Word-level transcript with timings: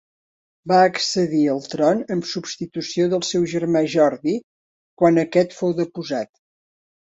Va 0.69 0.77
accedir 0.85 1.41
al 1.55 1.61
tron 1.73 2.01
en 2.15 2.23
substitució 2.31 3.07
del 3.13 3.23
seu 3.29 3.47
germà 3.53 3.85
Jordi 3.99 4.37
quan 5.03 5.25
aquest 5.29 5.57
fou 5.61 5.81
deposat. 5.85 6.37